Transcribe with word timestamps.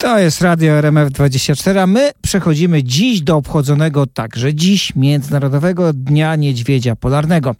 To 0.00 0.18
jest 0.18 0.42
Radio 0.42 0.72
RMF24, 0.72 1.78
a 1.78 1.86
my 1.86 2.10
przechodzimy 2.22 2.82
dziś 2.82 3.20
do 3.20 3.36
obchodzonego 3.36 4.06
także 4.06 4.54
dziś 4.54 4.96
Międzynarodowego 4.96 5.92
Dnia 5.92 6.36
Niedźwiedzia 6.36 6.96
Polarnego. 6.96 7.54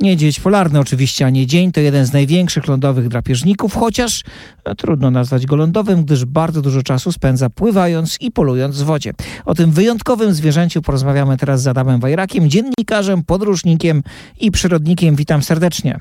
Niedźwiedź 0.00 0.40
polarny 0.40 0.80
oczywiście, 0.80 1.26
a 1.26 1.30
nie 1.30 1.46
dzień, 1.46 1.72
to 1.72 1.80
jeden 1.80 2.06
z 2.06 2.12
największych 2.12 2.68
lądowych 2.68 3.08
drapieżników, 3.08 3.74
chociaż 3.74 4.24
no, 4.66 4.74
trudno 4.74 5.10
nazwać 5.10 5.46
go 5.46 5.56
lądowym, 5.56 6.04
gdyż 6.04 6.24
bardzo 6.24 6.62
dużo 6.62 6.82
czasu 6.82 7.12
spędza 7.12 7.50
pływając 7.50 8.20
i 8.20 8.30
polując 8.30 8.82
w 8.82 8.84
wodzie. 8.84 9.12
O 9.44 9.54
tym 9.54 9.70
wyjątkowym 9.70 10.32
zwierzęciu 10.32 10.82
porozmawiamy 10.82 11.36
teraz 11.36 11.62
z 11.62 11.66
Adamem 11.66 12.00
Wajrakiem, 12.00 12.50
dziennikarzem, 12.50 13.24
podróżnikiem 13.24 14.02
i 14.40 14.50
przyrodnikiem. 14.50 15.16
Witam 15.16 15.42
serdecznie. 15.42 16.00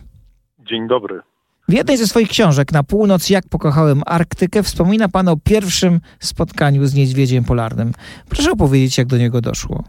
Dzień 0.60 0.88
dobry. 0.88 1.31
W 1.72 1.74
jednej 1.74 1.98
ze 1.98 2.08
swoich 2.08 2.30
książek 2.30 2.72
Na 2.74 2.84
północ 2.84 3.30
jak 3.30 3.44
pokochałem 3.52 4.02
Arktykę 4.06 4.64
wspomina 4.64 5.10
pan 5.10 5.28
o 5.28 5.36
pierwszym 5.46 6.00
spotkaniu 6.20 6.86
z 6.86 6.96
niedźwiedziem 6.96 7.44
polarnym. 7.44 7.92
Proszę 8.30 8.52
opowiedzieć, 8.52 8.98
jak 8.98 9.08
do 9.08 9.18
niego 9.18 9.42
doszło. 9.42 9.84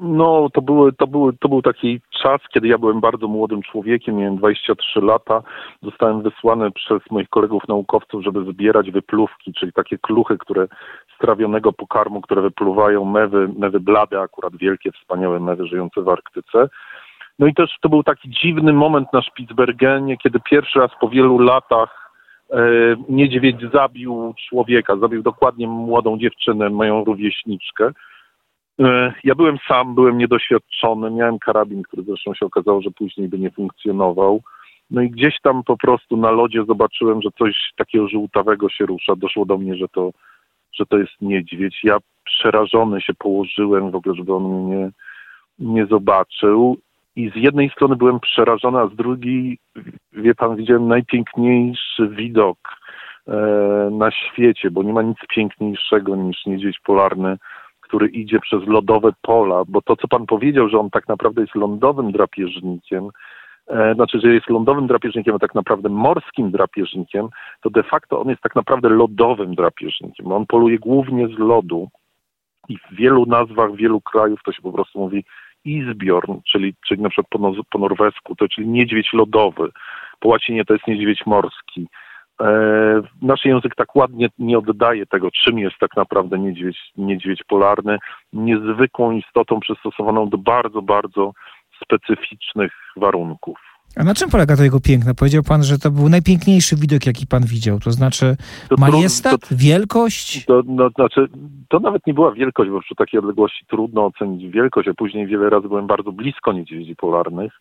No, 0.00 0.48
to, 0.54 0.62
były, 0.62 0.92
to, 0.92 1.06
były, 1.06 1.32
to 1.40 1.48
był 1.48 1.62
taki 1.62 2.00
czas, 2.22 2.40
kiedy 2.54 2.68
ja 2.68 2.78
byłem 2.78 3.00
bardzo 3.00 3.28
młodym 3.28 3.62
człowiekiem, 3.62 4.16
miałem 4.16 4.36
23 4.36 5.00
lata. 5.00 5.42
Zostałem 5.82 6.22
wysłany 6.22 6.70
przez 6.70 6.98
moich 7.10 7.28
kolegów 7.28 7.62
naukowców, 7.68 8.24
żeby 8.24 8.52
zbierać 8.52 8.90
wypluwki, 8.90 9.52
czyli 9.52 9.72
takie 9.72 9.98
kluchy, 9.98 10.38
które 10.38 10.66
z 11.16 11.18
trawionego 11.20 11.72
pokarmu, 11.72 12.20
które 12.20 12.42
wypluwają 12.42 13.04
mewy, 13.04 13.48
mewy 13.58 13.80
blade, 13.80 14.20
akurat 14.20 14.56
wielkie, 14.56 14.92
wspaniałe 14.92 15.40
mewy 15.40 15.66
żyjące 15.66 16.02
w 16.02 16.08
Arktyce. 16.08 16.68
No 17.38 17.46
i 17.46 17.54
też 17.54 17.70
to 17.80 17.88
był 17.88 18.02
taki 18.02 18.30
dziwny 18.30 18.72
moment 18.72 19.12
na 19.12 19.22
Spitsbergenie, 19.22 20.16
kiedy 20.16 20.40
pierwszy 20.40 20.78
raz 20.78 20.90
po 21.00 21.08
wielu 21.08 21.38
latach 21.38 22.10
e, 22.50 22.60
niedźwiedź 23.08 23.56
zabił 23.72 24.34
człowieka, 24.48 24.96
zabił 24.96 25.22
dokładnie 25.22 25.68
młodą 25.68 26.18
dziewczynę, 26.18 26.70
moją 26.70 27.04
rówieśniczkę. 27.04 27.90
E, 28.80 29.12
ja 29.24 29.34
byłem 29.34 29.58
sam, 29.68 29.94
byłem 29.94 30.18
niedoświadczony, 30.18 31.10
miałem 31.10 31.38
karabin, 31.38 31.82
który 31.82 32.02
zresztą 32.02 32.34
się 32.34 32.46
okazało, 32.46 32.82
że 32.82 32.90
później 32.90 33.28
by 33.28 33.38
nie 33.38 33.50
funkcjonował. 33.50 34.42
No 34.90 35.02
i 35.02 35.10
gdzieś 35.10 35.40
tam 35.42 35.64
po 35.64 35.76
prostu 35.76 36.16
na 36.16 36.30
lodzie 36.30 36.64
zobaczyłem, 36.64 37.22
że 37.22 37.28
coś 37.38 37.72
takiego 37.76 38.08
żółtawego 38.08 38.68
się 38.68 38.86
rusza. 38.86 39.16
Doszło 39.16 39.44
do 39.44 39.58
mnie, 39.58 39.76
że 39.76 39.88
to, 39.88 40.10
że 40.72 40.86
to 40.86 40.98
jest 40.98 41.12
niedźwiedź. 41.20 41.80
Ja 41.84 41.98
przerażony 42.24 43.00
się 43.00 43.14
położyłem 43.14 43.90
w 43.90 43.94
ogóle, 43.94 44.14
żeby 44.14 44.34
on 44.34 44.42
mnie 44.42 44.90
nie, 45.58 45.86
zobaczył. 45.86 46.76
I 47.18 47.30
z 47.30 47.36
jednej 47.36 47.70
strony 47.70 47.96
byłem 47.96 48.20
przerażony, 48.20 48.78
a 48.78 48.86
z 48.86 48.96
drugiej, 48.96 49.58
wie 50.12 50.34
pan, 50.34 50.56
widziałem 50.56 50.88
najpiękniejszy 50.88 52.08
widok 52.08 52.58
e, 53.28 53.32
na 53.92 54.10
świecie, 54.10 54.70
bo 54.70 54.82
nie 54.82 54.92
ma 54.92 55.02
nic 55.02 55.18
piękniejszego 55.28 56.16
niż 56.16 56.46
niedźwiedź 56.46 56.78
polarny, 56.84 57.36
który 57.80 58.08
idzie 58.08 58.40
przez 58.40 58.66
lodowe 58.66 59.10
pola, 59.22 59.62
bo 59.68 59.82
to, 59.82 59.96
co 59.96 60.08
pan 60.08 60.26
powiedział, 60.26 60.68
że 60.68 60.78
on 60.78 60.90
tak 60.90 61.08
naprawdę 61.08 61.40
jest 61.40 61.54
lądowym 61.54 62.12
drapieżnikiem, 62.12 63.08
e, 63.68 63.94
znaczy, 63.94 64.20
że 64.20 64.34
jest 64.34 64.50
lądowym 64.50 64.86
drapieżnikiem, 64.86 65.34
a 65.34 65.38
tak 65.38 65.54
naprawdę 65.54 65.88
morskim 65.88 66.50
drapieżnikiem, 66.50 67.28
to 67.60 67.70
de 67.70 67.82
facto 67.82 68.20
on 68.20 68.28
jest 68.28 68.42
tak 68.42 68.54
naprawdę 68.54 68.88
lodowym 68.88 69.54
drapieżnikiem. 69.54 70.32
On 70.32 70.46
poluje 70.46 70.78
głównie 70.78 71.28
z 71.28 71.38
lodu 71.38 71.88
i 72.68 72.78
w 72.78 72.96
wielu 72.96 73.26
nazwach 73.26 73.74
wielu 73.74 74.00
krajów 74.00 74.40
to 74.44 74.52
się 74.52 74.62
po 74.62 74.72
prostu 74.72 74.98
mówi 74.98 75.24
Isbjorn, 75.68 76.34
czyli, 76.52 76.74
czyli 76.88 77.02
na 77.02 77.08
przykład 77.08 77.28
po, 77.28 77.52
po 77.70 77.78
norwesku, 77.78 78.36
to 78.36 78.48
czyli 78.48 78.68
niedźwiedź 78.68 79.12
lodowy. 79.12 79.70
Po 80.20 80.28
łacinie 80.28 80.64
to 80.64 80.72
jest 80.72 80.86
niedźwiedź 80.86 81.26
morski. 81.26 81.88
E, 82.40 82.48
nasz 83.22 83.44
język 83.44 83.74
tak 83.74 83.96
ładnie 83.96 84.28
nie 84.38 84.58
oddaje 84.58 85.06
tego, 85.06 85.30
czym 85.30 85.58
jest 85.58 85.78
tak 85.80 85.96
naprawdę 85.96 86.38
niedźwiedź, 86.38 86.78
niedźwiedź 86.96 87.44
polarny. 87.44 87.98
Niezwykłą 88.32 89.10
istotą 89.12 89.60
przystosowaną 89.60 90.28
do 90.28 90.38
bardzo, 90.38 90.82
bardzo 90.82 91.32
specyficznych 91.82 92.72
warunków. 92.96 93.67
A 93.96 94.04
na 94.04 94.14
czym 94.14 94.30
polega 94.30 94.56
to 94.56 94.62
jego 94.62 94.80
piękno? 94.80 95.14
Powiedział 95.14 95.42
pan, 95.42 95.62
że 95.64 95.78
to 95.78 95.90
był 95.90 96.08
najpiękniejszy 96.08 96.76
widok, 96.76 97.06
jaki 97.06 97.26
pan 97.26 97.42
widział. 97.46 97.78
To 97.78 97.90
znaczy 97.90 98.36
to, 98.68 98.76
majestat, 98.78 99.48
to, 99.48 99.54
wielkość? 99.56 100.44
To, 100.44 100.62
no, 100.66 100.90
znaczy, 100.90 101.28
to 101.68 101.80
nawet 101.80 102.06
nie 102.06 102.14
była 102.14 102.32
wielkość, 102.32 102.70
bo 102.70 102.80
przy 102.80 102.94
takiej 102.94 103.20
odległości 103.20 103.66
trudno 103.66 104.06
ocenić 104.06 104.52
wielkość. 104.52 104.86
Ja 104.86 104.94
później 104.94 105.26
wiele 105.26 105.50
razy 105.50 105.68
byłem 105.68 105.86
bardzo 105.86 106.12
blisko 106.12 106.52
niedźwiedzi 106.52 106.96
polarnych, 106.96 107.52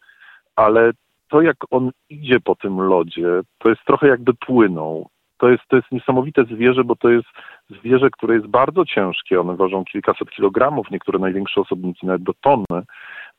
ale 0.55 0.91
to 1.29 1.41
jak 1.41 1.57
on 1.71 1.91
idzie 2.09 2.39
po 2.39 2.55
tym 2.55 2.81
lodzie, 2.81 3.41
to 3.57 3.69
jest 3.69 3.81
trochę 3.85 4.07
jakby 4.07 4.33
płynął. 4.33 5.09
To 5.38 5.49
jest, 5.49 5.63
to 5.67 5.75
jest 5.75 5.91
niesamowite 5.91 6.44
zwierzę, 6.45 6.83
bo 6.83 6.95
to 6.95 7.09
jest 7.09 7.27
zwierzę, 7.69 8.09
które 8.09 8.35
jest 8.35 8.47
bardzo 8.47 8.85
ciężkie. 8.85 9.41
One 9.41 9.55
ważą 9.55 9.85
kilkaset 9.85 10.29
kilogramów, 10.29 10.91
niektóre 10.91 11.19
największe 11.19 11.61
osobniki 11.61 12.07
nawet 12.07 12.23
do 12.23 12.33
tony. 12.41 12.83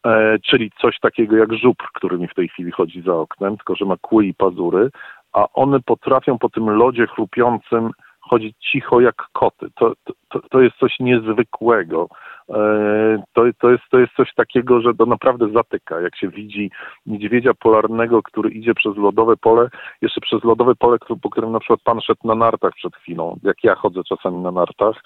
E, 0.06 0.38
czyli 0.38 0.70
coś 0.80 0.98
takiego 1.00 1.36
jak 1.36 1.54
żubr, 1.54 1.84
który 1.94 2.18
mi 2.18 2.28
w 2.28 2.34
tej 2.34 2.48
chwili 2.48 2.70
chodzi 2.70 3.02
za 3.02 3.14
oknem, 3.14 3.56
tylko 3.56 3.74
że 3.74 3.84
ma 3.84 3.96
kły 3.96 4.26
i 4.26 4.34
pazury, 4.34 4.90
a 5.32 5.46
one 5.52 5.80
potrafią 5.80 6.38
po 6.38 6.48
tym 6.48 6.70
lodzie 6.70 7.06
chrupiącym 7.06 7.90
chodzić 8.20 8.56
cicho 8.72 9.00
jak 9.00 9.14
koty. 9.32 9.66
To, 9.74 9.92
to, 10.28 10.40
to 10.50 10.60
jest 10.60 10.76
coś 10.76 11.00
niezwykłego. 11.00 12.08
E, 12.50 13.22
to, 13.32 13.42
to, 13.60 13.70
jest, 13.70 13.82
to 13.90 13.98
jest 13.98 14.12
coś 14.12 14.34
takiego, 14.34 14.80
że 14.80 14.94
to 14.94 15.06
naprawdę 15.06 15.48
zatyka. 15.52 16.00
Jak 16.00 16.16
się 16.16 16.28
widzi 16.28 16.70
niedźwiedzia 17.06 17.54
polarnego, 17.54 18.22
który 18.22 18.50
idzie 18.50 18.74
przez 18.74 18.96
lodowe 18.96 19.36
pole, 19.36 19.68
jeszcze 20.02 20.20
przez 20.20 20.44
lodowe 20.44 20.74
pole, 20.74 20.98
po 21.22 21.30
którym 21.30 21.52
na 21.52 21.60
przykład 21.60 21.80
pan 21.84 22.00
szedł 22.00 22.20
na 22.24 22.34
nartach 22.34 22.72
przed 22.74 22.96
chwilą, 22.96 23.38
jak 23.42 23.64
ja 23.64 23.74
chodzę 23.74 24.00
czasami 24.04 24.38
na 24.38 24.50
nartach, 24.50 25.02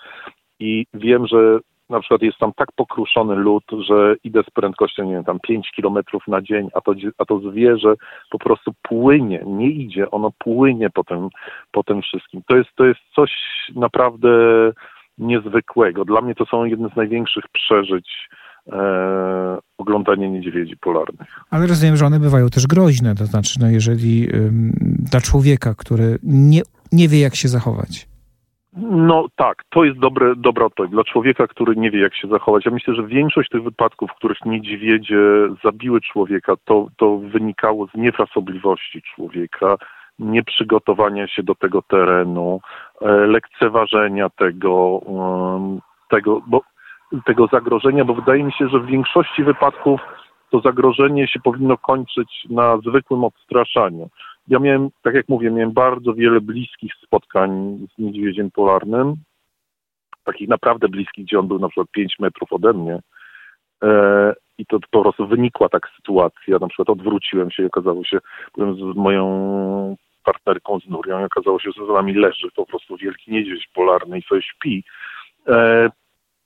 i 0.61 0.87
wiem, 0.95 1.27
że 1.27 1.59
na 1.93 2.01
przykład 2.01 2.23
jest 2.23 2.39
tam 2.39 2.53
tak 2.57 2.73
pokruszony 2.77 3.37
lód, 3.37 3.65
że 3.89 4.15
idę 4.25 4.43
z 4.43 4.51
prędkością, 4.51 5.05
nie 5.05 5.13
wiem, 5.13 5.25
tam 5.25 5.41
5 5.41 5.71
kilometrów 5.77 6.23
na 6.29 6.43
dzień, 6.43 6.69
a 6.75 6.81
to, 6.81 6.95
a 7.19 7.25
to 7.25 7.39
zwierzę 7.39 7.95
po 8.31 8.39
prostu 8.39 8.73
płynie, 8.83 9.43
nie 9.47 9.71
idzie, 9.71 10.11
ono 10.11 10.31
płynie 10.39 10.91
po 10.91 11.05
tym, 11.05 11.29
po 11.73 11.83
tym 11.83 12.03
wszystkim. 12.03 12.43
To 12.49 12.57
jest, 12.57 12.71
to 12.77 12.85
jest 12.85 13.01
coś 13.15 13.31
naprawdę 13.77 14.29
niezwykłego. 15.19 16.05
Dla 16.05 16.21
mnie 16.21 16.35
to 16.35 16.47
są 16.47 16.65
jedne 16.65 16.89
z 16.89 16.97
największych 16.97 17.45
przeżyć 17.53 18.29
e, 18.73 19.59
niedźwiedzi 20.19 20.77
polarnych. 20.77 21.41
Ale 21.51 21.67
rozumiem, 21.67 21.97
że 21.97 22.07
one 22.07 22.21
bywają 22.21 22.49
też 22.49 22.67
groźne, 22.67 23.15
to 23.15 23.27
znaczy, 23.27 23.61
no 23.61 23.71
jeżeli 23.71 24.29
ym, 24.35 24.73
dla 25.11 25.21
człowieka, 25.21 25.75
który 25.75 26.19
nie, 26.23 26.63
nie 26.93 27.09
wie, 27.09 27.21
jak 27.21 27.35
się 27.35 27.49
zachować. 27.49 28.12
No 28.77 29.27
tak, 29.37 29.65
to 29.71 29.85
jest 29.85 29.99
dobre, 29.99 30.37
dobra 30.37 30.67
odpowiedź. 30.67 30.93
Dla 30.93 31.05
człowieka, 31.05 31.47
który 31.47 31.77
nie 31.77 31.91
wie, 31.91 32.01
jak 32.01 32.15
się 32.15 32.29
zachować. 32.29 32.65
Ja 32.65 32.71
myślę, 32.71 32.95
że 32.95 33.07
większość 33.07 33.49
tych 33.49 33.63
wypadków, 33.63 34.11
w 34.11 34.15
których 34.15 34.45
niedźwiedzie 34.45 35.19
zabiły 35.65 36.01
człowieka, 36.01 36.55
to, 36.65 36.87
to 36.97 37.19
wynikało 37.19 37.87
z 37.87 37.95
niefrasobliwości 37.95 39.03
człowieka, 39.03 39.77
nieprzygotowania 40.19 41.29
się 41.29 41.43
do 41.43 41.55
tego 41.55 41.83
terenu, 41.83 42.61
e, 43.01 43.13
lekceważenia 43.13 44.31
tego, 44.31 45.01
tego, 46.11 46.43
bo, 46.47 46.61
tego 47.25 47.47
zagrożenia, 47.47 48.05
bo 48.05 48.15
wydaje 48.15 48.45
mi 48.45 48.53
się, 48.53 48.69
że 48.69 48.79
w 48.79 48.87
większości 48.87 49.45
wypadków 49.45 50.01
to 50.51 50.61
zagrożenie 50.61 51.29
się 51.29 51.41
powinno 51.41 51.79
kończyć 51.79 52.47
na 52.51 52.77
zwykłym 52.77 53.25
odstraszaniu 53.25 54.11
ja 54.49 54.59
miałem, 54.59 54.89
tak 55.03 55.15
jak 55.15 55.29
mówię, 55.29 55.51
miałem 55.51 55.73
bardzo 55.73 56.15
wiele 56.15 56.41
bliskich 56.41 56.93
spotkań 57.05 57.79
z 57.95 57.99
niedźwiedziem 57.99 58.51
polarnym, 58.51 59.15
takich 60.25 60.49
naprawdę 60.49 60.89
bliskich, 60.89 61.25
gdzie 61.25 61.39
on 61.39 61.49
był 61.49 61.59
na 61.59 61.69
przykład 61.69 61.91
5 61.91 62.19
metrów 62.19 62.53
ode 62.53 62.73
mnie. 62.73 63.01
E, 63.83 64.33
I 64.59 64.67
to 64.67 64.79
po 64.91 65.03
prostu 65.03 65.27
wynikła 65.27 65.69
tak 65.69 65.89
sytuacja. 65.97 66.59
Na 66.61 66.69
przykład 66.69 66.91
odwróciłem 66.91 67.51
się 67.51 67.63
i 67.63 67.67
okazało 67.67 68.05
się, 68.05 68.19
byłem 68.57 68.75
z 68.75 68.97
moją 68.97 69.97
partnerką 70.25 70.79
z 70.81 70.89
Nurią 70.89 71.21
i 71.21 71.25
okazało 71.25 71.61
się, 71.61 71.71
że 71.77 71.87
za 71.87 71.93
nami 71.93 72.15
leży 72.15 72.49
po 72.57 72.67
prostu 72.67 72.97
wielki 72.97 73.33
niedźwiedź 73.33 73.69
polarny 73.75 74.19
i 74.19 74.23
sobie 74.23 74.43
śpi. 74.43 74.85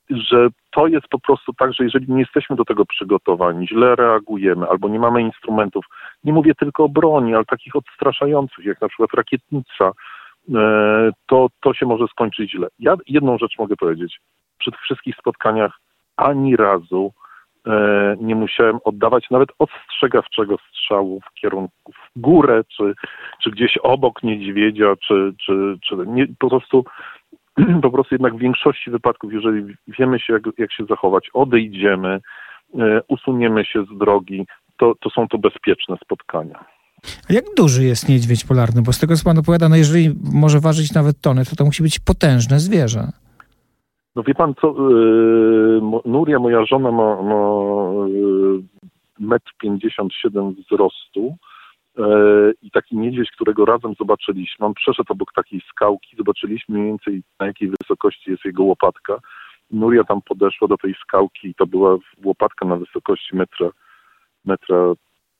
Że 0.09 0.47
to 0.71 0.87
jest 0.87 1.07
po 1.07 1.19
prostu 1.19 1.53
tak, 1.53 1.73
że 1.73 1.83
jeżeli 1.83 2.11
nie 2.11 2.19
jesteśmy 2.19 2.55
do 2.55 2.65
tego 2.65 2.85
przygotowani, 2.85 3.67
źle 3.67 3.95
reagujemy 3.95 4.67
albo 4.69 4.89
nie 4.89 4.99
mamy 4.99 5.21
instrumentów, 5.21 5.85
nie 6.23 6.33
mówię 6.33 6.55
tylko 6.55 6.83
o 6.83 6.89
broni, 6.89 7.35
ale 7.35 7.45
takich 7.45 7.75
odstraszających, 7.75 8.65
jak 8.65 8.81
na 8.81 8.87
przykład 8.87 9.13
rakietnica, 9.13 9.91
e, 10.55 11.11
to, 11.25 11.47
to 11.61 11.73
się 11.73 11.85
może 11.85 12.07
skończyć 12.07 12.51
źle. 12.51 12.67
Ja 12.79 12.95
jedną 13.07 13.37
rzecz 13.37 13.57
mogę 13.59 13.75
powiedzieć. 13.75 14.19
Przy 14.57 14.71
tych 14.71 14.81
wszystkich 14.81 15.15
spotkaniach 15.15 15.79
ani 16.17 16.55
razu 16.55 17.13
e, 17.67 18.15
nie 18.21 18.35
musiałem 18.35 18.79
oddawać 18.83 19.29
nawet 19.29 19.49
ostrzegawczego 19.59 20.57
strzału 20.69 21.21
w 21.21 21.33
kierunku 21.33 21.91
w 21.93 22.19
górę, 22.19 22.63
czy, 22.77 22.93
czy 23.43 23.51
gdzieś 23.51 23.77
obok 23.77 24.23
niedźwiedzia, 24.23 24.95
czy, 25.07 25.33
czy, 25.45 25.77
czy 25.83 25.95
nie, 25.95 26.27
po 26.39 26.49
prostu 26.49 26.85
po 27.81 27.91
prostu 27.91 28.15
jednak 28.15 28.35
w 28.35 28.39
większości 28.39 28.91
wypadków, 28.91 29.33
jeżeli 29.33 29.75
wiemy 29.99 30.19
się, 30.19 30.33
jak, 30.33 30.43
jak 30.57 30.73
się 30.73 30.85
zachować, 30.85 31.29
odejdziemy, 31.33 32.19
e, 32.79 33.01
usuniemy 33.07 33.65
się 33.65 33.83
z 33.83 33.97
drogi, 33.97 34.45
to, 34.77 34.95
to 34.99 35.09
są 35.09 35.27
to 35.27 35.37
bezpieczne 35.37 35.95
spotkania. 36.03 36.65
A 37.29 37.33
jak 37.33 37.45
duży 37.57 37.83
jest 37.83 38.09
niedźwiedź 38.09 38.45
polarny? 38.45 38.81
Bo 38.81 38.93
z 38.93 38.99
tego, 38.99 39.15
co 39.15 39.23
pan 39.23 39.37
opowiada, 39.37 39.69
no 39.69 39.75
jeżeli 39.75 40.09
może 40.33 40.59
ważyć 40.59 40.93
nawet 40.93 41.21
tonę, 41.21 41.45
to 41.45 41.55
to 41.55 41.65
musi 41.65 41.83
być 41.83 41.99
potężne 41.99 42.59
zwierzę. 42.59 43.07
No 44.15 44.23
wie 44.23 44.35
pan 44.35 44.53
co, 44.61 44.75
yy, 44.89 45.81
Nuria, 46.05 46.39
moja 46.39 46.65
żona 46.65 46.91
ma, 46.91 47.21
ma 47.23 47.43
yy, 48.07 48.63
metr 49.19 49.51
57 49.61 50.53
wzrostu 50.53 51.35
niedźwiedź, 52.97 53.31
którego 53.31 53.65
razem 53.65 53.93
zobaczyliśmy, 53.99 54.65
on 54.65 54.73
przeszedł 54.73 55.13
obok 55.13 55.33
takiej 55.33 55.61
skałki, 55.69 56.17
zobaczyliśmy 56.17 56.75
mniej 56.75 56.87
więcej 56.87 57.21
na 57.39 57.45
jakiej 57.45 57.71
wysokości 57.81 58.31
jest 58.31 58.45
jego 58.45 58.63
łopatka. 58.63 59.19
Nuria 59.71 60.03
tam 60.03 60.21
podeszła 60.21 60.67
do 60.67 60.77
tej 60.77 60.95
skałki 61.03 61.47
i 61.47 61.55
to 61.55 61.65
była 61.65 61.97
łopatka 62.23 62.65
na 62.65 62.75
wysokości 62.75 63.35
metra, 63.35 63.69
metra 64.45 64.93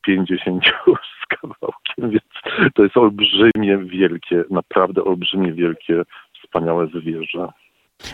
50 0.06 0.64
z 1.24 1.38
kawałkiem, 1.42 2.10
więc 2.10 2.72
to 2.76 2.84
jest 2.84 2.98
olbrzymie, 2.98 3.78
wielkie, 3.78 4.44
naprawdę 4.50 5.04
olbrzymie, 5.04 5.54
wielkie, 5.54 6.04
wspaniałe 6.44 6.88
zwierzę. 6.88 7.48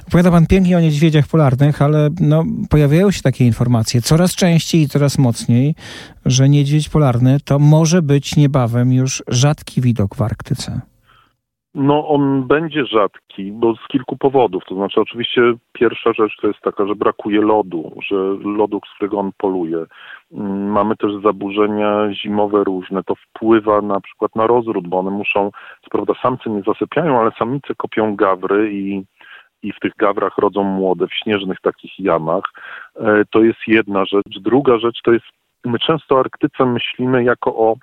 Opowiada 0.08 0.32
pan 0.32 0.48
pięknie 0.48 0.78
o 0.78 0.80
niedźwiedziach 0.80 1.28
polarnych, 1.28 1.82
ale 1.82 2.10
no, 2.22 2.44
pojawiają 2.70 3.12
się 3.12 3.22
takie 3.22 3.46
informacje 3.46 4.02
coraz 4.02 4.36
częściej 4.36 4.82
i 4.82 4.88
coraz 4.88 5.20
mocniej, 5.20 5.76
że 6.26 6.50
niedźwiedź 6.50 6.90
polarny 6.90 7.38
to 7.46 7.60
może 7.60 8.02
być 8.02 8.36
niebawem 8.36 8.94
już 8.94 9.24
rzadki 9.28 9.82
widok 9.82 10.16
w 10.16 10.22
Arktyce. 10.22 10.82
No, 11.76 12.08
on 12.08 12.48
będzie 12.48 12.86
rzadki, 12.86 13.52
bo 13.52 13.76
z 13.76 13.88
kilku 13.88 14.18
powodów. 14.18 14.64
To 14.68 14.76
znaczy, 14.76 15.02
oczywiście, 15.02 15.42
pierwsza 15.72 16.14
rzecz 16.14 16.38
to 16.42 16.48
jest 16.48 16.60
taka, 16.60 16.88
że 16.88 16.96
brakuje 16.96 17.42
lodu, 17.42 17.92
że 18.10 18.16
lodu, 18.44 18.80
z 18.92 18.96
którego 18.96 19.20
on 19.20 19.32
poluje. 19.38 19.86
Mm, 20.32 20.72
mamy 20.72 20.96
też 20.96 21.12
zaburzenia 21.24 22.14
zimowe 22.14 22.64
różne. 22.64 23.04
To 23.04 23.16
wpływa 23.16 23.82
na 23.82 24.02
przykład 24.02 24.36
na 24.36 24.48
rozród, 24.48 24.88
bo 24.88 25.00
one 25.00 25.12
muszą, 25.12 25.52
co 25.84 25.90
prawda, 25.92 26.14
samcy 26.22 26.50
nie 26.50 26.62
zasypiają, 26.62 27.20
ale 27.20 27.32
samice 27.40 27.76
kopią 27.76 28.16
gawry 28.16 28.74
i 28.74 29.04
i 29.64 29.72
w 29.74 29.80
tych 29.80 29.96
gawrach 29.96 30.38
rodzą 30.38 30.64
młode, 30.64 31.08
w 31.08 31.14
śnieżnych 31.14 31.62
takich 31.62 32.00
jamach. 32.00 32.44
E, 32.96 33.24
to 33.32 33.44
jest 33.44 33.60
jedna 33.68 34.06
rzecz. 34.06 34.40
Druga 34.40 34.78
rzecz 34.78 35.02
to 35.04 35.12
jest, 35.12 35.26
my 35.66 35.80
często 35.80 36.16
o 36.16 36.20
Arktyce 36.20 36.66
myślimy 36.66 37.24
jako 37.24 37.56
o 37.56 37.76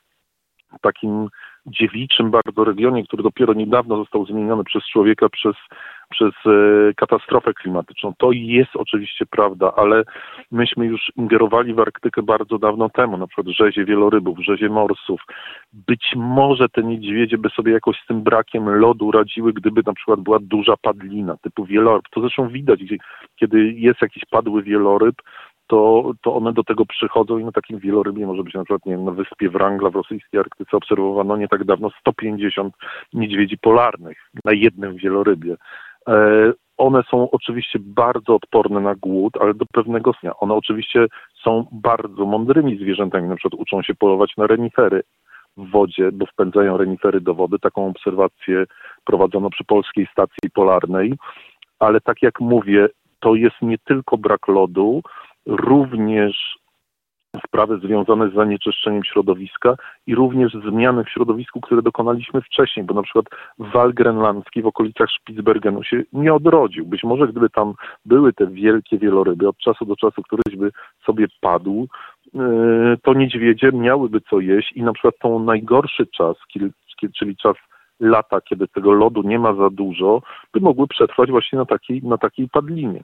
takim 0.81 1.29
dziewiczym 1.67 2.31
bardzo 2.31 2.65
regionie, 2.65 3.05
który 3.05 3.23
dopiero 3.23 3.55
niedawno 3.55 3.97
został 3.97 4.27
zmieniony 4.27 4.65
przez 4.65 4.82
człowieka 4.93 5.29
przez, 5.29 5.55
przez 6.11 6.35
e, 6.47 6.95
katastrofę 6.95 7.55
klimatyczną. 7.55 8.12
To 8.19 8.33
jest 8.33 8.71
oczywiście 8.75 9.27
prawda, 9.27 9.73
ale 9.77 10.03
myśmy 10.51 10.87
już 10.87 11.12
ingerowali 11.17 11.75
w 11.75 11.81
Arktykę 11.81 12.23
bardzo 12.23 12.59
dawno 12.59 12.89
temu, 12.89 13.17
na 13.17 13.27
przykład 13.27 13.47
rzezie 13.47 13.85
wielorybów, 13.85 14.39
rzezie 14.39 14.69
morsów. 14.69 15.21
Być 15.73 16.12
może 16.17 16.69
te 16.69 16.83
niedźwiedzie 16.83 17.39
by 17.39 17.49
sobie 17.49 17.73
jakoś 17.73 17.97
z 18.05 18.07
tym 18.07 18.23
brakiem 18.23 18.69
lodu 18.69 19.11
radziły, 19.11 19.53
gdyby 19.53 19.83
na 19.87 19.93
przykład 19.93 20.21
była 20.21 20.39
duża 20.41 20.75
padlina 20.83 21.37
typu 21.37 21.65
wieloryb. 21.65 22.05
To 22.11 22.21
zresztą 22.21 22.49
widać, 22.49 22.81
kiedy 23.37 23.73
jest 23.73 24.03
jakiś 24.03 24.23
padły 24.31 24.63
wieloryb, 24.63 25.15
to, 25.71 26.13
to 26.23 26.35
one 26.35 26.53
do 26.53 26.65
tego 26.65 26.87
przychodzą 26.87 27.39
i 27.39 27.45
na 27.45 27.53
takim 27.53 27.79
wielorybie 27.79 28.27
może 28.27 28.43
być 28.43 28.55
na 28.55 28.65
przykład, 28.65 28.87
nie 28.87 28.93
wiem, 28.93 29.05
na 29.05 29.11
wyspie 29.11 29.51
Wrangla 29.51 29.91
w 29.91 29.95
rosyjskiej 29.95 30.41
Arktyce 30.41 30.77
obserwowano 30.77 31.37
nie 31.37 31.49
tak 31.49 31.65
dawno 31.65 31.91
150 32.01 32.75
niedźwiedzi 33.13 33.59
polarnych 33.59 34.19
na 34.45 34.53
jednym 34.53 34.97
wielorybie. 34.97 35.56
E, 36.08 36.52
one 36.79 37.02
są 37.11 37.31
oczywiście 37.31 37.79
bardzo 37.82 38.35
odporne 38.35 38.81
na 38.81 38.94
głód, 38.94 39.37
ale 39.41 39.55
do 39.55 39.64
pewnego 39.73 40.12
stopnia. 40.12 40.37
One 40.37 40.55
oczywiście 40.55 41.06
są 41.43 41.67
bardzo 41.73 42.26
mądrymi 42.26 42.79
zwierzętami, 42.79 43.29
na 43.29 43.37
przykład 43.37 43.61
uczą 43.61 43.82
się 43.82 43.94
polować 43.94 44.37
na 44.37 44.47
renifery 44.47 45.02
w 45.56 45.70
wodzie, 45.70 46.12
bo 46.12 46.26
wpędzają 46.26 46.76
renifery 46.76 47.20
do 47.20 47.35
wody. 47.35 47.58
Taką 47.58 47.87
obserwację 47.87 48.64
prowadzono 49.05 49.50
przy 49.50 49.64
polskiej 49.64 50.08
stacji 50.12 50.50
polarnej, 50.55 51.14
ale 51.79 52.00
tak 52.00 52.23
jak 52.23 52.41
mówię, 52.41 52.88
to 53.20 53.35
jest 53.35 53.56
nie 53.62 53.79
tylko 53.79 54.19
brak 54.19 54.49
lodu, 54.49 55.03
również 55.46 56.58
sprawy 57.47 57.79
związane 57.79 58.31
z 58.31 58.35
zanieczyszczeniem 58.35 59.05
środowiska 59.05 59.75
i 60.07 60.15
również 60.15 60.53
zmiany 60.69 61.05
w 61.05 61.11
środowisku, 61.11 61.61
które 61.61 61.83
dokonaliśmy 61.83 62.41
wcześniej, 62.41 62.87
bo 62.87 62.95
na 62.95 63.03
przykład 63.03 63.25
wal 63.59 63.95
grenlandzki 63.95 64.63
w 64.63 64.67
okolicach 64.67 65.09
Spitsbergenu 65.21 65.83
się 65.83 66.03
nie 66.13 66.35
odrodził. 66.35 66.87
Być 66.87 67.05
może 67.05 67.29
gdyby 67.29 67.51
tam 67.51 67.75
były 68.05 68.33
te 68.33 68.47
wielkie 68.47 68.99
wieloryby, 68.99 69.49
od 69.49 69.57
czasu 69.57 69.85
do 69.85 69.97
czasu 69.97 70.23
któryś 70.23 70.57
by 70.57 70.71
sobie 71.07 71.27
padł, 71.41 71.89
e, 72.35 72.39
to 73.03 73.15
niedźwiedzie 73.15 73.73
miałyby 73.73 74.21
co 74.21 74.41
jeść 74.41 74.73
i 74.73 74.83
na 74.83 74.93
przykład 74.93 75.15
tą 75.19 75.39
najgorszy 75.39 76.07
czas, 76.07 76.37
czyli 77.19 77.37
czas 77.37 77.57
lata, 78.01 78.41
kiedy 78.41 78.69
tego 78.69 78.93
lodu 78.93 79.23
nie 79.23 79.39
ma 79.39 79.55
za 79.55 79.71
dużo, 79.71 80.23
by 80.53 80.61
mogły 80.61 80.87
przetrwać 80.89 81.31
właśnie 81.31 81.59
na 81.59 81.67
takiej, 81.67 82.03
na 82.03 82.19
takiej 82.19 82.49
padlinie. 82.49 83.03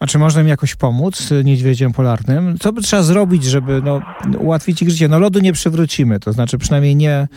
A 0.00 0.06
czy 0.06 0.18
można 0.18 0.42
im 0.42 0.48
jakoś 0.48 0.76
pomóc 0.76 1.32
niedźwiedziom 1.44 1.92
polarnym? 1.92 2.58
Co 2.58 2.72
by 2.72 2.80
trzeba 2.80 3.02
zrobić, 3.02 3.44
żeby 3.44 3.82
no, 3.84 4.00
ułatwić 4.38 4.82
ich 4.82 4.90
życie? 4.90 5.08
No 5.08 5.18
lodu 5.18 5.40
nie 5.40 5.52
przywrócimy, 5.52 6.20
to 6.20 6.32
znaczy 6.32 6.58
przynajmniej 6.58 6.96
nie, 6.96 7.28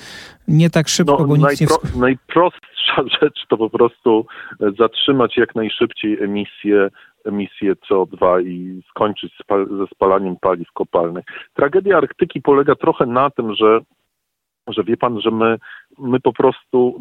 nie 0.48 0.70
tak 0.70 0.88
szybko, 0.88 1.18
no, 1.20 1.26
bo 1.26 1.38
nic 1.38 1.60
najpro, 1.60 1.78
nie... 1.96 2.02
Najprostsza 2.02 3.04
rzecz 3.22 3.46
to 3.50 3.58
po 3.58 3.70
prostu 3.70 4.26
zatrzymać 4.80 5.38
jak 5.38 5.56
najszybciej 5.56 6.24
emisję 6.24 6.90
emisję 7.26 7.74
CO2 7.76 8.48
i 8.48 8.82
skończyć 8.90 9.34
ze 9.50 9.88
spalaniem 9.94 10.36
paliw 10.42 10.72
kopalnych. 10.72 11.26
Tragedia 11.54 11.98
Arktyki 11.98 12.42
polega 12.42 12.76
trochę 12.76 13.06
na 13.06 13.30
tym, 13.30 13.56
że, 13.56 13.80
że 14.68 14.84
wie 14.84 14.98
pan, 14.98 15.22
że 15.22 15.32
my, 15.32 15.58
my 15.98 16.20
po 16.20 16.34
prostu 16.34 17.00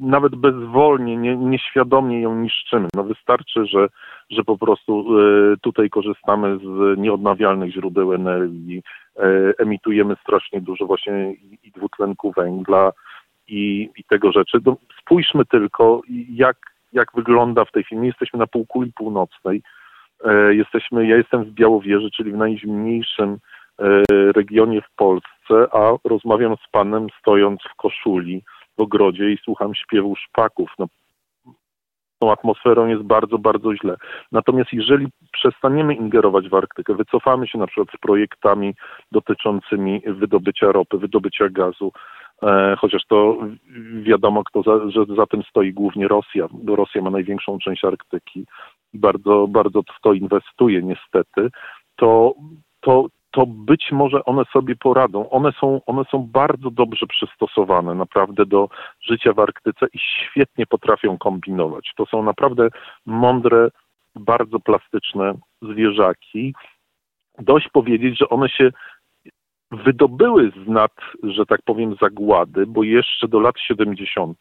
nawet 0.00 0.36
bezwolnie, 0.36 1.16
nie, 1.16 1.36
nieświadomie 1.36 2.20
ją 2.20 2.36
niszczymy. 2.36 2.88
No 2.94 3.04
wystarczy, 3.04 3.66
że, 3.66 3.88
że 4.30 4.44
po 4.44 4.58
prostu 4.58 5.06
e, 5.18 5.56
tutaj 5.56 5.90
korzystamy 5.90 6.58
z 6.58 6.98
nieodnawialnych 6.98 7.72
źródeł 7.72 8.14
energii, 8.14 8.82
e, 9.16 9.22
emitujemy 9.58 10.16
strasznie 10.22 10.60
dużo 10.60 10.86
właśnie 10.86 11.34
i 11.62 11.70
dwutlenku 11.70 12.32
węgla 12.36 12.92
i, 13.48 13.90
i 13.96 14.04
tego 14.04 14.32
rzeczy. 14.32 14.58
No, 14.66 14.76
spójrzmy 15.00 15.44
tylko, 15.44 16.02
jak, 16.30 16.56
jak 16.92 17.08
wygląda 17.14 17.64
w 17.64 17.72
tej 17.72 17.84
chwili. 17.84 18.00
My 18.00 18.06
jesteśmy 18.06 18.38
na 18.38 18.46
półkuli 18.46 18.92
północnej. 18.92 19.62
E, 20.24 20.54
jesteśmy, 20.54 21.06
ja 21.06 21.16
jestem 21.16 21.44
w 21.44 21.50
Białowieży, 21.50 22.10
czyli 22.10 22.32
w 22.32 22.36
najzimniejszym 22.36 23.38
regionie 24.36 24.80
w 24.82 24.96
Polsce, 24.96 25.66
a 25.72 25.92
rozmawiam 26.04 26.56
z 26.56 26.70
panem 26.72 27.06
stojąc 27.20 27.60
w 27.62 27.76
koszuli 27.76 28.42
w 28.80 28.82
ogrodzie 28.82 29.30
i 29.30 29.38
słucham 29.44 29.74
śpiewu 29.74 30.16
szpaków. 30.16 30.70
No, 30.78 30.86
tą 32.18 32.32
atmosferą 32.32 32.86
jest 32.86 33.02
bardzo, 33.02 33.38
bardzo 33.38 33.76
źle. 33.76 33.96
Natomiast 34.32 34.72
jeżeli 34.72 35.06
przestaniemy 35.32 35.94
ingerować 35.94 36.48
w 36.48 36.54
Arktykę, 36.54 36.94
wycofamy 36.94 37.48
się 37.48 37.58
na 37.58 37.66
przykład 37.66 37.88
z 37.96 38.00
projektami 38.00 38.74
dotyczącymi 39.12 40.02
wydobycia 40.06 40.72
ropy, 40.72 40.98
wydobycia 40.98 41.48
gazu, 41.48 41.92
e, 42.42 42.76
chociaż 42.78 43.06
to 43.06 43.38
wiadomo, 44.02 44.44
kto 44.44 44.62
za, 44.62 44.90
że 44.90 45.14
za 45.16 45.26
tym 45.26 45.42
stoi 45.42 45.72
głównie 45.72 46.08
Rosja, 46.08 46.46
bo 46.52 46.76
Rosja 46.76 47.02
ma 47.02 47.10
największą 47.10 47.58
część 47.58 47.84
Arktyki 47.84 48.44
i 48.94 48.98
bardzo, 48.98 49.46
bardzo 49.48 49.82
w 49.82 50.00
to 50.02 50.12
inwestuje 50.12 50.82
niestety, 50.82 51.50
to, 51.96 52.34
to, 52.80 53.06
to 53.30 53.46
być 53.46 53.92
może 53.92 54.24
one 54.24 54.44
sobie 54.52 54.76
poradzą. 54.76 55.30
One 55.30 55.52
są, 55.60 55.80
one 55.86 56.04
są 56.10 56.28
bardzo 56.32 56.70
dobrze 56.70 57.06
przystosowane 57.06 57.94
naprawdę 57.94 58.46
do 58.46 58.68
życia 59.00 59.32
w 59.32 59.38
Arktyce 59.38 59.86
i 59.92 59.98
świetnie 59.98 60.66
potrafią 60.66 61.18
kombinować. 61.18 61.92
To 61.96 62.06
są 62.06 62.22
naprawdę 62.22 62.68
mądre, 63.06 63.68
bardzo 64.14 64.60
plastyczne 64.60 65.34
zwierzaki. 65.62 66.54
Dość 67.38 67.68
powiedzieć, 67.68 68.18
że 68.18 68.28
one 68.28 68.48
się 68.48 68.70
wydobyły 69.70 70.52
z 70.64 70.68
nad, 70.68 70.92
że 71.22 71.46
tak 71.46 71.62
powiem, 71.64 71.96
zagłady, 72.00 72.66
bo 72.66 72.82
jeszcze 72.82 73.28
do 73.28 73.40
lat 73.40 73.54
70. 73.58 74.38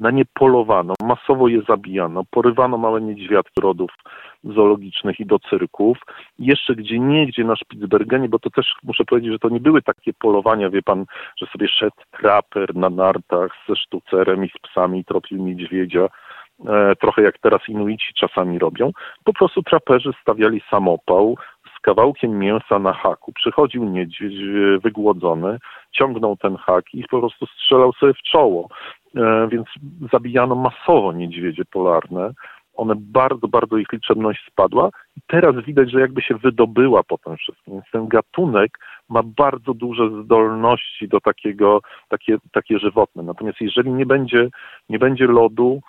na 0.00 0.10
nie 0.10 0.24
polowano, 0.34 0.94
masowo 1.02 1.48
je 1.48 1.62
zabijano, 1.68 2.22
porywano 2.30 2.78
małe 2.78 3.00
niedźwiadki 3.00 3.60
rodów 3.60 3.90
zoologicznych 4.44 5.20
i 5.20 5.26
do 5.26 5.38
cyrków. 5.38 5.98
Jeszcze 6.38 6.74
gdzie 6.74 6.98
nie, 6.98 7.26
gdzie 7.26 7.44
na 7.44 7.56
Spitsbergenie, 7.56 8.28
bo 8.28 8.38
to 8.38 8.50
też 8.50 8.74
muszę 8.82 9.04
powiedzieć, 9.04 9.32
że 9.32 9.38
to 9.38 9.48
nie 9.48 9.60
były 9.60 9.82
takie 9.82 10.12
polowania, 10.12 10.70
wie 10.70 10.82
pan, 10.82 11.04
że 11.36 11.46
sobie 11.46 11.68
szedł 11.68 11.96
traper 12.20 12.76
na 12.76 12.90
nartach 12.90 13.52
ze 13.68 13.76
sztucerem 13.76 14.44
i 14.44 14.48
z 14.48 14.70
psami 14.70 15.04
tropił 15.04 15.38
niedźwiedzia, 15.38 16.08
e, 16.66 16.96
trochę 16.96 17.22
jak 17.22 17.38
teraz 17.38 17.68
Inuici 17.68 18.14
czasami 18.14 18.58
robią. 18.58 18.90
Po 19.24 19.32
prostu 19.32 19.62
traperzy 19.62 20.10
stawiali 20.22 20.62
samopał, 20.70 21.36
kawałkiem 21.84 22.38
mięsa 22.38 22.78
na 22.78 22.92
haku. 22.92 23.32
Przychodził 23.32 23.84
niedźwiedź 23.84 24.34
e, 24.34 24.78
wygłodzony, 24.78 25.58
ciągnął 25.92 26.36
ten 26.36 26.56
hak 26.56 26.84
i 26.94 27.04
po 27.10 27.20
prostu 27.20 27.46
strzelał 27.46 27.92
sobie 27.92 28.14
w 28.14 28.22
czoło. 28.22 28.68
E, 29.16 29.48
więc 29.52 29.66
zabijano 30.12 30.54
masowo 30.54 31.12
niedźwiedzie 31.12 31.64
polarne. 31.64 32.32
One 32.76 32.94
bardzo, 32.96 33.48
bardzo 33.48 33.76
ich 33.76 33.92
liczebność 33.92 34.46
spadła 34.50 34.90
i 35.16 35.20
teraz 35.26 35.54
widać, 35.64 35.90
że 35.90 36.00
jakby 36.00 36.22
się 36.22 36.34
wydobyła 36.34 37.02
po 37.02 37.18
tym 37.18 37.36
wszystkim. 37.36 37.74
Więc 37.74 37.84
ten 37.92 38.08
gatunek 38.08 38.78
ma 39.08 39.22
bardzo 39.22 39.74
duże 39.74 40.22
zdolności 40.22 41.08
do 41.08 41.20
takiego, 41.20 41.80
takie, 42.08 42.36
takie 42.52 42.78
żywotne. 42.78 43.22
Natomiast 43.22 43.60
jeżeli 43.60 43.92
nie 43.92 44.06
będzie, 44.06 44.48
nie 44.88 44.98
będzie 44.98 45.26
lodu, 45.26 45.80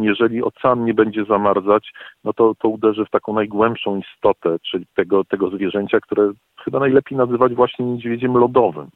jeżeli 0.00 0.42
ocean 0.42 0.84
nie 0.84 0.94
będzie 0.94 1.24
zamarzać, 1.24 1.92
no 2.24 2.32
to, 2.32 2.54
to 2.54 2.68
uderzy 2.68 3.04
w 3.04 3.10
taką 3.10 3.32
najgłębszą 3.32 4.00
istotę, 4.00 4.56
czyli 4.70 4.86
tego, 4.96 5.24
tego 5.24 5.50
zwierzęcia, 5.50 6.00
które 6.00 6.32
chyba 6.64 6.80
najlepiej 6.80 7.18
nazywać 7.18 7.54
właśnie 7.54 7.86
niedźwiedziem 7.86 8.34
lodowym. 8.34 8.88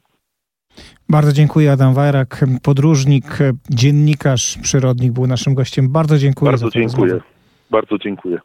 Bardzo 1.09 1.33
dziękuję. 1.33 1.71
Adam 1.71 1.93
Wajrak, 1.93 2.45
podróżnik, 2.63 3.25
dziennikarz, 3.69 4.57
przyrodnik 4.61 5.11
był 5.11 5.27
naszym 5.27 5.55
gościem. 5.55 5.91
Bardzo 5.91 6.17
dziękuję. 6.17 6.51
Bardzo 6.51 6.69
dziękuję. 6.69 7.19
Bardzo 7.71 7.97
dziękuję. 7.97 8.39